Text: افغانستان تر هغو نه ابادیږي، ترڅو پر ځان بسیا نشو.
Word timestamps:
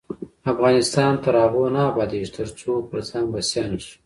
افغانستان 0.51 1.13
تر 1.23 1.33
هغو 1.43 1.65
نه 1.75 1.81
ابادیږي، 1.91 2.29
ترڅو 2.37 2.71
پر 2.89 2.99
ځان 3.09 3.25
بسیا 3.33 3.63
نشو. 3.71 3.95